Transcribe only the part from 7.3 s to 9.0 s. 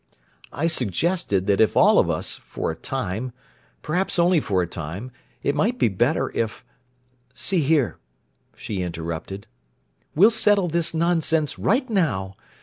"See here," she